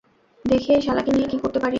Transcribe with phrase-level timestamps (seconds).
[0.45, 1.69] দেখি এই শালাকে নিয়ে কি করতে পারি।